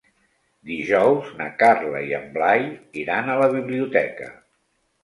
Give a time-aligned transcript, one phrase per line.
[0.69, 2.67] Dijous na Carla i en Blai
[3.05, 4.35] iran a la biblioteca.